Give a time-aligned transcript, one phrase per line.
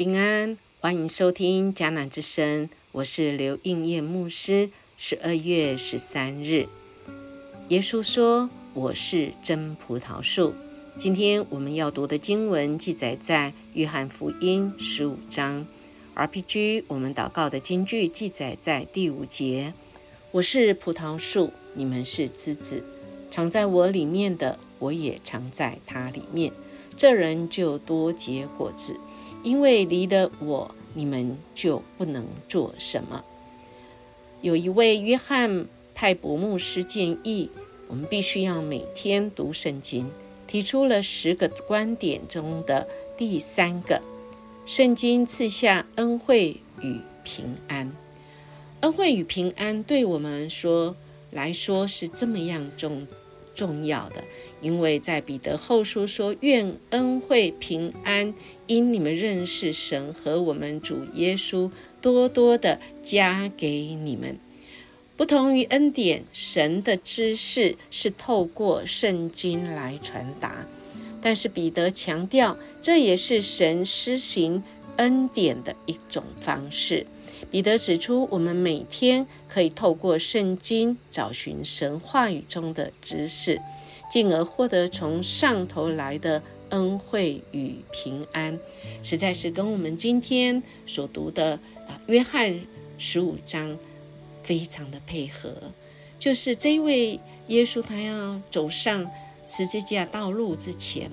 [0.00, 4.70] 平安，欢迎收听迦南之声，我是刘应业牧师。
[4.96, 6.68] 十二月十三日，
[7.68, 10.54] 耶稣说：“我是真葡萄树。”
[10.96, 15.66] 今天我们要读的经文记载在约翰福音十五章。
[16.14, 19.74] RPG，我们祷告的经句记载在第五节
[20.32, 22.82] ：“我是葡萄树，你们是枝子，
[23.30, 26.50] 藏在我里面的，我也藏在它里面。
[26.96, 28.96] 这人就多结果子，
[29.42, 33.24] 因为离了我，你们就不能做什么。”
[34.42, 37.50] 有一位约翰派伯牧师建议，
[37.88, 40.10] 我们必须要每天读圣经，
[40.46, 44.00] 提出了十个观点中的第三个：
[44.64, 47.92] 圣经赐下恩惠与平安。
[48.80, 50.96] 恩惠与平安对我们说
[51.30, 53.06] 来说是这么样重
[53.60, 54.24] 重要的，
[54.62, 58.32] 因为在彼得后书说：“愿恩惠平安
[58.66, 64.38] 因你们认识神和我们主耶稣。”多多的加给你们。
[65.14, 70.66] 不同于恩典，神的知识是透过圣经来传达。
[71.20, 74.62] 但是彼得强调，这也是神施行
[74.96, 77.06] 恩典的一种方式。
[77.50, 83.60] 彼得指出，我们每天可以透过圣经找寻神话语中的知识，
[84.10, 88.58] 进而获得从上头来的恩惠与平安。
[89.02, 91.52] 实在是跟我们今天所读的
[91.88, 91.98] 啊。
[92.06, 92.60] 约翰
[92.98, 93.76] 十五章
[94.42, 95.54] 非常的配合，
[96.18, 97.18] 就是这位
[97.48, 99.10] 耶稣，他要走上
[99.46, 101.10] 十字架道路之前，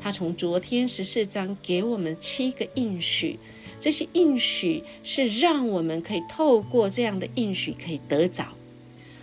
[0.00, 3.38] 他从昨天十四章给我们七个应许，
[3.80, 8.46] 这些应许是让我们可以透过这样的应许可以得着，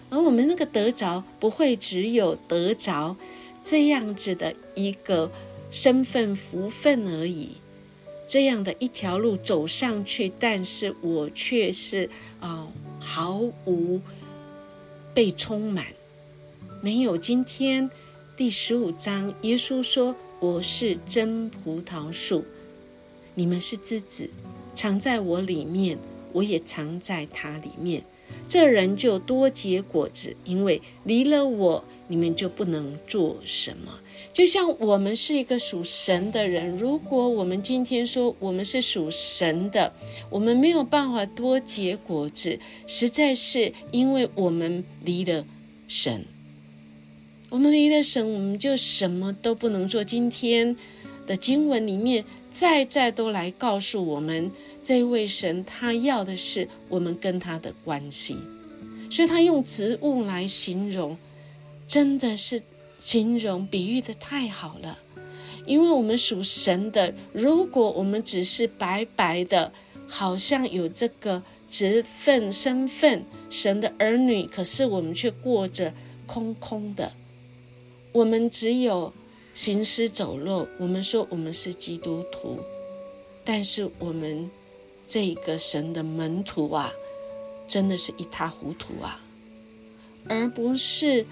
[0.10, 3.16] 而我们那个得着不会只有得着
[3.64, 5.32] 这样子的一个
[5.72, 7.50] 身份福分而已。
[8.28, 12.10] 这样的一条路走上去，但是我却是
[12.40, 12.68] 啊
[13.00, 14.02] 毫无
[15.14, 15.86] 被充满，
[16.82, 17.88] 没有今天
[18.36, 22.46] 第十五章，耶稣说我是真葡萄树，
[23.34, 24.30] 你们是枝子，
[24.76, 25.98] 藏在我里面，
[26.34, 28.04] 我也藏在它里面，
[28.48, 34.00] 这人就多结果子，因为离了我，你们就不能做什么。
[34.32, 39.92] 就像我们是一个属神的人，如果我们今天说我们是属神的，
[40.30, 45.44] 我们没有办法多结果子，实在是因为我们离了
[45.88, 46.24] 神。
[47.50, 50.04] 我们离了神，我们就什么都不能做。
[50.04, 50.76] 今天
[51.28, 54.52] 的经文里面，再再都来告诉我们，
[54.84, 58.38] 这位神他要的是我们跟他的关系，
[59.10, 61.18] 所以他用植物来形容，
[61.88, 62.62] 真的是。
[63.04, 64.98] 形容比喻的太好了，
[65.68, 69.72] 因为我们属神的，如果我们只是白白的，
[70.08, 75.94] 好像有这个职分身份，神的儿女，可是我们却过着
[76.26, 77.14] 空空的，
[78.16, 79.12] 我们只有
[79.54, 80.66] 行尸走肉。
[80.80, 82.58] 我们说我们是基督徒，
[83.44, 84.50] 但是我们
[85.06, 86.90] 这一个神的门徒啊，
[87.68, 89.22] 真的是一塌糊涂啊，
[90.30, 91.26] 而不是。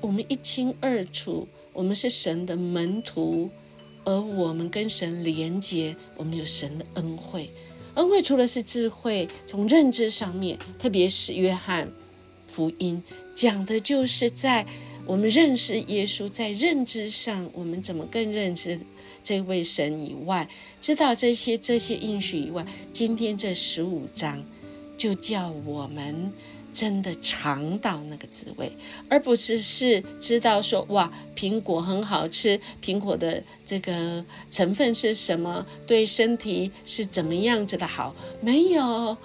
[0.00, 3.50] 我们一清二楚，我们是神的门徒，
[4.06, 7.50] 而我们跟神连接，我们有神的恩惠。
[7.96, 11.92] 恩惠除了是智慧，从认知上面，特别是约翰
[12.48, 13.02] 福音
[13.34, 14.66] 讲的就是在
[15.10, 18.78] 我们认识耶稣，在认知上，我们怎么更认识
[19.24, 20.48] 这位神以外，
[20.80, 24.40] 知道这些这些应许以外，今天这十五章
[24.96, 26.32] 就叫我们。
[26.72, 28.70] 真的尝到那个滋味，
[29.08, 39.16] 而不只是知道说哇，苹果很好吃，苹果的这个成分是什么，对身体是怎么样子的好，没有，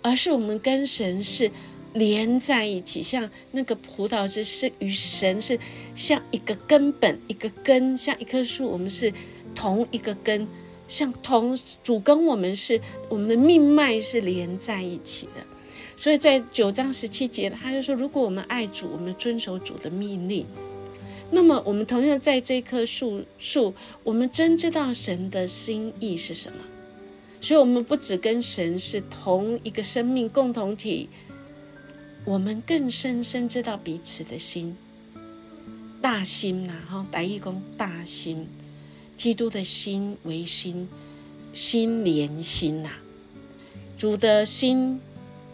[0.00, 1.50] 而是我们跟神是
[1.96, 5.58] 连在一起，像那个葡萄汁是与神是
[5.94, 9.12] 像一个根本，一个根，像一棵树，我们是
[9.54, 10.46] 同一个根，
[10.86, 12.78] 像同主跟我们是
[13.08, 15.44] 我们的命脉是连在一起的。
[15.96, 20.44] 所以在九章十七节，他就说：如果我们爱主，我们遵守主的命令，
[21.30, 23.72] 那么我们同样在这棵树树，
[24.04, 26.58] 我们真知道神的心意是什么。
[27.40, 31.08] 所以，我们不只跟神是同一个生命共同体，
[32.26, 34.76] 我们更深深知道彼此的心。
[36.02, 38.46] 大心呐，哈，白义公大心，
[39.16, 40.88] 基督的心为心，
[41.52, 42.90] 心连心呐，
[43.96, 45.00] 主的心。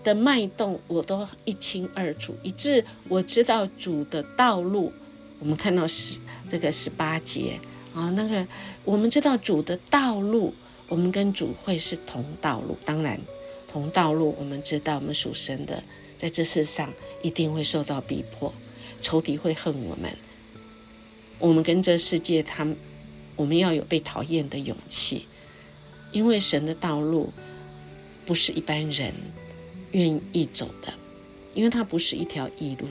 [0.04, 4.92] 的脉动我都一清二楚，以致我知道主的道路。
[5.38, 7.60] 我们看到十这个十八节
[7.94, 8.44] 啊，那个
[8.84, 10.52] 我们知道主的道路，
[10.88, 12.76] 我们跟主会是同道路。
[12.84, 13.20] 当然，
[13.70, 15.80] 同道路，我们知道，我们属神的，
[16.22, 18.54] 在这世上一定会受到逼迫，
[19.00, 20.08] 仇敌会恨我们。
[21.40, 22.64] 我们跟这世界，他，
[23.34, 25.26] 我们要有被讨厌的勇气，
[26.12, 27.32] 因为神的道路
[28.24, 29.12] 不是一般人
[29.90, 30.94] 愿意走的，
[31.54, 32.86] 因为它不是一条易路。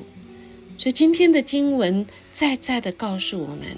[0.78, 3.78] 所以今天的经文再再的告诉我们，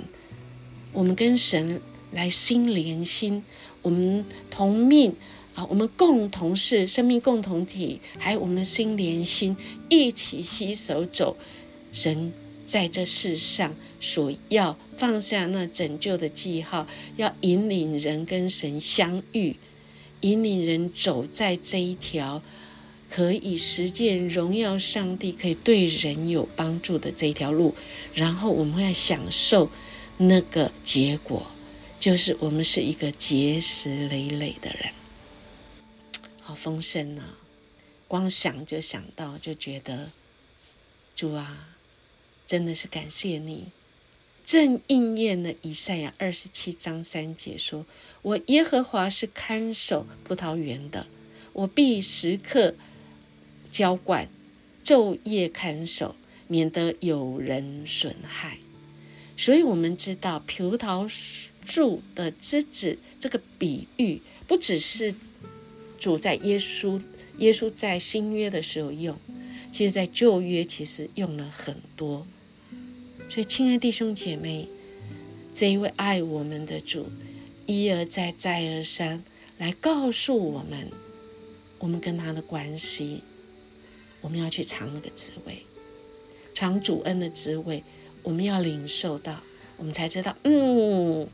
[0.94, 1.80] 我们跟神
[2.12, 3.44] 来心连心，
[3.84, 5.16] 我们同命
[5.56, 9.56] 啊，我们共同是生命共同体，还有我们心连心，
[9.90, 11.38] 一起携手走
[11.92, 12.32] 神
[12.66, 19.56] 在这世上所要放下那拯救的记号，要引领人跟神相遇，
[20.22, 22.42] 引领人走在这一条。
[23.16, 27.76] 可以实践荣耀上帝，可以对人有帮助的这一条路，
[28.16, 29.70] 然后我们会享受
[30.18, 31.46] 那个结果，
[32.00, 34.90] 就是我们是一个结实累累的人，
[36.54, 37.36] 好丰盛啊！
[38.08, 40.12] 光想就想到，就觉得
[41.16, 41.70] 主啊，
[42.46, 43.70] 真的是感谢你，
[44.46, 47.88] 正应验了以赛亚二十七章三节说
[48.22, 51.08] ：“我耶和华是看守葡萄园的，
[51.54, 52.76] 我必时刻。”
[53.74, 54.30] 浇灌，
[54.86, 56.16] 昼夜看守，
[56.48, 58.60] 免得有人损害。
[59.36, 61.08] 所以，我们知道葡萄
[61.66, 65.16] 树的枝子这个比喻，不只是
[66.04, 67.02] 主在耶稣
[67.38, 69.18] 耶稣在新约的时候用，
[69.72, 72.28] 其实在旧约其实用了很多。
[73.30, 74.68] 所以，亲爱弟兄姐妹，
[75.56, 77.08] 这一位爱我们的主，
[77.66, 79.24] 一而再，再而三
[79.58, 80.92] 来告诉我们，
[81.80, 83.22] 我们跟他的关系。
[84.20, 85.64] 我们要去尝那个滋味，
[86.54, 87.82] 尝主恩的滋味。
[88.24, 89.42] 我们要领受到，
[89.78, 91.26] 我们才知道，嗯，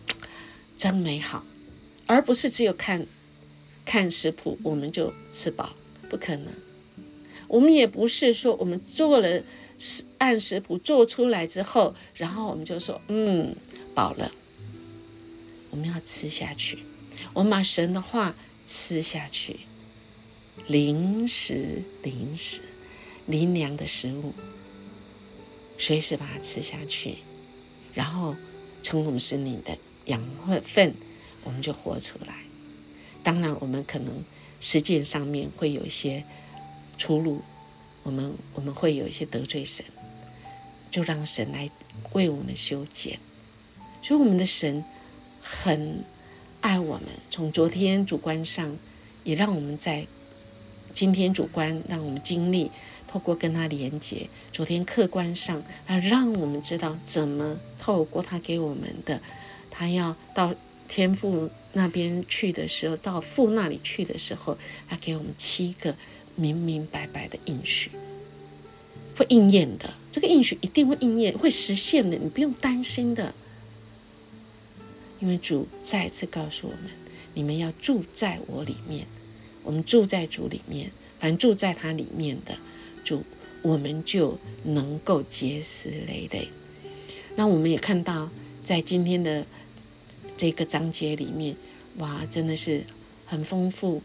[0.78, 1.44] 真美好，
[2.06, 3.08] 而不是只有看
[3.90, 5.76] 看食谱我们就吃饱，
[6.08, 6.54] 不可能。
[7.48, 9.42] 我们也不是说我们做了
[9.80, 13.56] 食按食谱做出来之后，然后我们就说，嗯，
[13.96, 14.32] 饱了。
[15.72, 16.78] 我们要吃下去，
[17.34, 18.36] 我们把神的话
[18.68, 19.62] 吃下去，
[20.68, 22.62] 零食，零食。
[23.26, 24.36] 灵粮的食物，
[25.80, 27.16] 随时把它吃下去，
[27.96, 28.36] 然后
[28.84, 29.76] 从我们身体的
[30.06, 30.22] 养
[30.64, 30.94] 分，
[31.44, 32.36] 我们就活出来。
[33.24, 34.24] 当然，我们可能
[34.60, 36.24] 实践上面会有一些
[36.98, 37.42] 出入，
[38.04, 39.86] 我们我们会有一些得罪神，
[40.92, 41.70] 就让神来
[42.14, 43.20] 为我们修剪。
[44.02, 44.84] 所以，我们的神
[45.42, 46.04] 很
[46.62, 47.06] 爱我们。
[47.30, 48.78] 从昨天主观上，
[49.24, 50.08] 也让我们在
[50.94, 52.72] 今天主观让我们经历。
[53.12, 59.20] 透过跟他连接，昨天客观上，他让我们知道怎么透过他给我们的，
[59.72, 60.54] 他要到
[60.90, 64.58] 天父那边去的时候，到父那里去的时候，
[64.90, 65.96] 他给我们七个
[66.36, 67.92] 明明白白的应许，
[69.16, 69.94] 会应验的。
[70.12, 73.34] 这个应许一定会应验，会实现的，你不用担心的。
[75.20, 76.86] 因为主再次告诉我们：
[77.34, 79.06] 你们要住在我里面，
[79.64, 82.58] 我们住在主里面，凡住在他里面的。
[83.04, 83.24] 主，
[83.62, 86.48] 我们就能够结实累累。
[87.36, 88.30] 那我们也看到，
[88.64, 89.46] 在今天的
[90.40, 91.54] 这个章节里面，
[91.98, 92.82] 哇，真的是
[93.26, 94.02] 很丰富，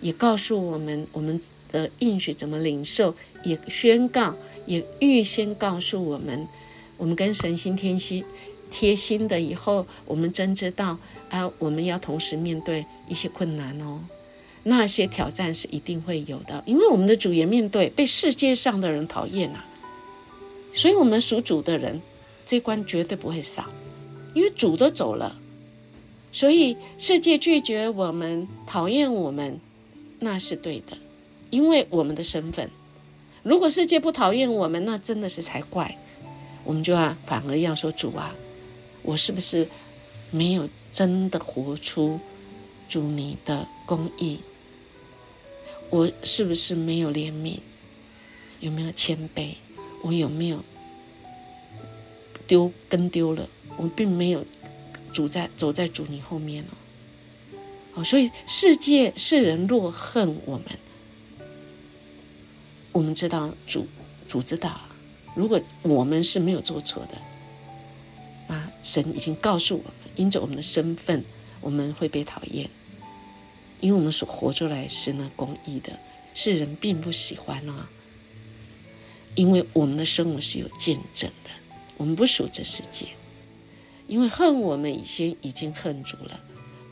[0.00, 1.40] 也告诉我们我们
[1.72, 3.12] 的应许怎么领受，
[3.42, 6.46] 也宣告，也预先告诉我们，
[6.96, 8.24] 我们跟神心贴心
[8.70, 10.96] 贴心的以后，我们真知道
[11.28, 13.98] 啊，我们要同时面对一些困难哦。
[14.62, 19.66] 那些挑战是一定会有的，因为我们的主也面对被世界上的人讨厌啊，
[20.72, 22.00] 所以我们属主的人
[22.46, 23.66] 这关绝对不会少，
[24.34, 25.36] 因为主都走了，
[26.34, 29.60] 所以世界拒绝我们、讨厌我们，
[30.18, 30.98] 那是对的，
[31.50, 32.68] 因为我们的身份。
[33.44, 35.96] 如果世界不讨厌我们，那真的是才怪，
[36.64, 38.34] 我们就要反而要说主啊，
[39.02, 39.64] 我是不是
[40.32, 42.18] 没有真的活出
[42.88, 44.40] 主你的公义？
[45.90, 47.58] 我是不是没有怜悯？
[48.58, 49.54] 有没有谦卑？
[50.02, 50.58] 我有没有
[52.48, 53.48] 丢跟丢了？
[53.76, 54.44] 我并没有
[55.14, 56.74] 主在走在主你后面哦。
[57.94, 60.66] 哦，所以世界世人若恨我们，
[62.90, 63.86] 我们知道主
[64.26, 64.80] 主知道，
[65.36, 67.16] 如果我们是没有做错的，
[68.48, 71.24] 那神已经告诉我们，因着我们的身份，
[71.60, 72.68] 我们会被讨厌。
[73.80, 75.96] 因为我们所活出来是那公义的，
[76.34, 77.88] 世人并不喜欢啊。
[79.36, 81.50] 因为我们的生活是有见证的，
[81.96, 83.06] 我们不属这世界。
[84.14, 86.40] 因为恨我们以前已经恨主了，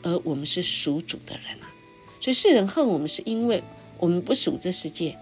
[0.01, 1.71] 而我们是属主的人啊。
[2.19, 3.63] 所以世人恨我们，是因为
[3.97, 5.17] 我们不属这世界。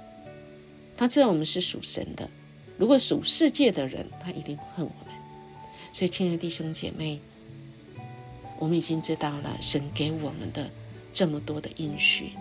[0.98, 2.28] 他知道我们是属神的，
[2.80, 5.16] 如果属世界的人，他一定恨我们。
[5.94, 7.20] 所以，亲爱的弟兄姐妹，
[8.58, 10.72] 我们已经知道了神给我们的
[11.14, 12.32] 这么多的应许，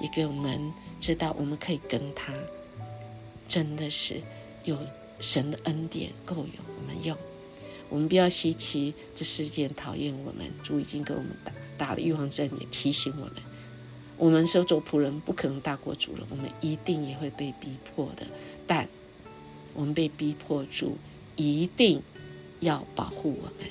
[0.00, 2.32] 也给我们知道我们可以跟他，
[3.48, 4.22] 真的是
[4.62, 4.78] 有
[5.18, 6.46] 神的恩典够用
[6.78, 7.18] 我们用。
[7.90, 13.34] 我们不要稀奇这世界讨厌我们，主已经给我们打打了预防针，也提醒我们，
[14.16, 18.26] 我们是做仆人不可能大过主人，我们一定也会被逼迫的。
[18.66, 18.88] 但
[19.74, 20.96] 我们被逼迫住，
[21.36, 22.02] 一定。
[22.60, 23.70] 要保护我们，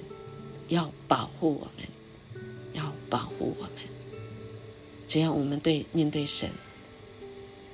[0.67, 1.87] 要保护我们，
[2.73, 3.73] 要保护我们。
[5.07, 6.49] 只要我们对面对神，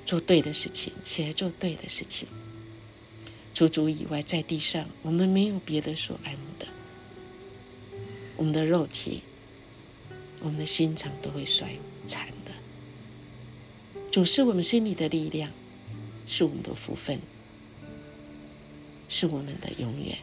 [0.06, 2.28] 做对的事情，且做对的事情。
[3.56, 6.68] 除主以外，在地上我们没有别的所爱慕的。
[8.36, 9.22] 我们的肉体，
[10.42, 12.52] 我们的心肠都会衰残的。
[14.12, 15.50] 主是我们心里的力量，
[16.28, 17.18] 是我们的福分，
[19.08, 20.18] 是我们的永远。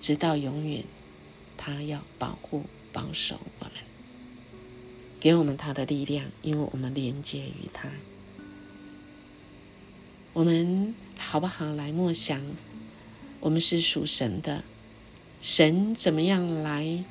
[0.00, 0.82] 直到永远，
[1.56, 3.72] 他要保护、保守我们，
[5.20, 7.88] 给我们他的力量，因为我们连接于他。
[10.34, 12.42] 我们好不好来默想？
[13.38, 14.64] 我们是属神的，
[15.40, 17.04] 神怎么样来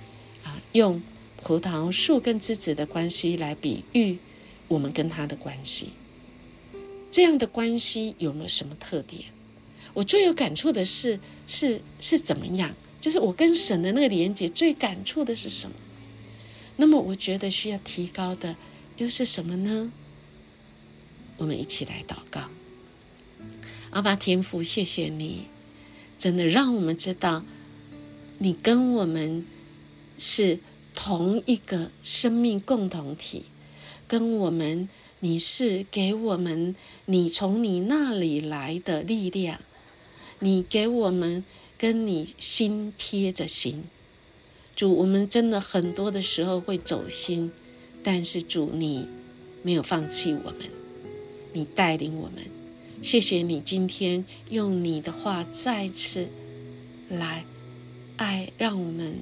[0.43, 0.59] 啊？
[0.73, 1.01] 用
[1.37, 4.17] 葡萄树跟枝子的关系来比喻
[4.67, 5.91] 我们跟他的关系。
[7.09, 9.23] 这样的关系有没有什么特点？
[9.93, 12.75] 我最有感触的是，是是怎么样？
[12.99, 15.75] 就是我跟神的那个连接，最感触的是什么？
[16.75, 18.57] 那么我觉得需要提高的
[18.97, 19.93] 又是什么呢？
[21.37, 22.49] 我们一起来祷告。
[23.93, 25.43] 阿爸天父，谢谢你，
[26.17, 27.43] 真的让我们知道，
[28.39, 29.45] 你跟我们
[30.17, 30.57] 是
[30.95, 33.43] 同一个生命共同体，
[34.07, 39.59] 跟我们你是给我们你从你那里来的力量，
[40.39, 41.43] 你给我们。
[41.75, 43.83] 跟你心贴着心，
[44.73, 47.51] 主，我们真的很多的时候会走心，
[48.01, 49.05] 但是主，你
[49.63, 50.59] 没有放弃我们，
[51.51, 52.45] 你带领我们，
[53.03, 56.29] 谢谢你今天用你的话再次
[57.09, 57.43] 来
[58.15, 59.19] 爱，让我们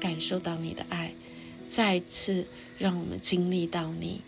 [0.00, 1.14] 感受到你的爱，
[1.68, 2.44] 再次
[2.76, 4.22] 让我们经历到你，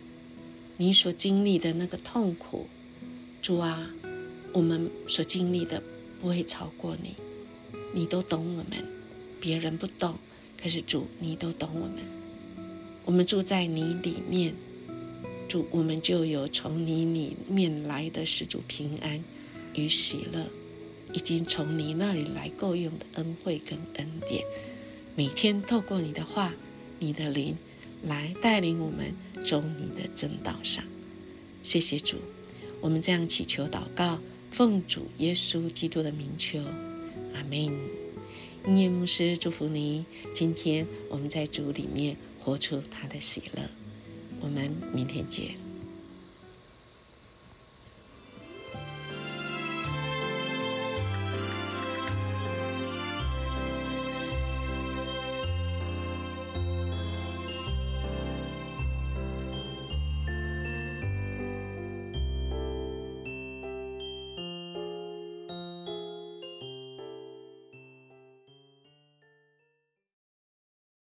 [0.77, 2.65] 你所经历的那个痛苦，
[3.41, 3.89] 主啊，
[4.53, 5.83] 我们所经历的
[6.21, 7.13] 不会超过你。
[7.93, 8.87] 你都懂我们，
[9.41, 10.15] 别人不懂，
[10.59, 11.97] 可是主，你都懂我们。
[13.03, 14.55] 我们住在你里面，
[15.53, 19.23] 主，我们就有从你里面来的十足平安
[19.75, 20.47] 与喜乐，
[21.13, 24.43] 已经从你那里来够用的恩惠跟恩典。
[25.15, 26.51] 每天透过你的话、
[26.97, 27.55] 你的灵
[28.01, 30.83] 来带领我们走你的正道上。
[31.61, 32.17] 谢谢主，
[32.81, 34.17] 我们这样祈求祷告，
[34.49, 36.57] 奉主耶稣基督的名求。
[37.35, 37.71] 阿门。
[38.65, 40.03] 音乐牧师祝福你。
[40.33, 43.69] 今天我们在主里面活出他的喜乐。
[44.43, 45.72] 我们明天见。